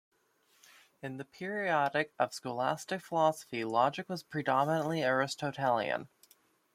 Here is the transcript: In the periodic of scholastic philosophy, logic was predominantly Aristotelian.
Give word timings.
In 1.03 1.17
the 1.17 1.25
periodic 1.25 2.11
of 2.17 2.33
scholastic 2.33 3.01
philosophy, 3.03 3.63
logic 3.63 4.09
was 4.09 4.23
predominantly 4.23 5.03
Aristotelian. 5.03 6.09